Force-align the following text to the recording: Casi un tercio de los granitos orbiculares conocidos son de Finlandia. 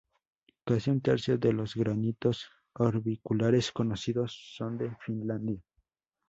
Casi 0.65 0.89
un 0.89 0.99
tercio 1.01 1.37
de 1.37 1.53
los 1.53 1.75
granitos 1.75 2.49
orbiculares 2.73 3.71
conocidos 3.71 4.35
son 4.57 4.75
de 4.79 4.97
Finlandia. 5.05 5.61